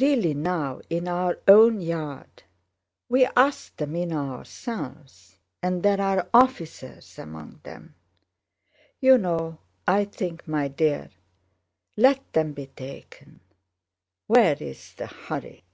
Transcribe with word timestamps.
Really 0.00 0.32
now, 0.32 0.80
in 0.88 1.06
our 1.06 1.38
own 1.46 1.82
yard—we 1.82 3.26
asked 3.36 3.76
them 3.76 3.96
in 3.96 4.14
ourselves 4.14 5.36
and 5.62 5.82
there 5.82 6.00
are 6.00 6.26
officers 6.32 7.18
among 7.18 7.60
them.... 7.64 7.94
You 8.98 9.18
know, 9.18 9.58
I 9.86 10.06
think, 10.06 10.48
my 10.48 10.68
dear... 10.68 11.10
let 11.98 12.32
them 12.32 12.54
be 12.54 12.68
taken... 12.68 13.40
where's 14.26 14.94
the 14.94 15.06
hurry?" 15.08 15.64